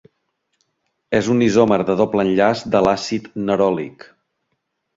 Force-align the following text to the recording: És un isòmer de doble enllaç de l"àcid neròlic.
És 1.17 1.29
un 1.33 1.43
isòmer 1.47 1.79
de 1.91 1.97
doble 2.01 2.25
enllaç 2.29 2.63
de 2.77 2.81
l"àcid 2.81 3.29
neròlic. 3.51 4.09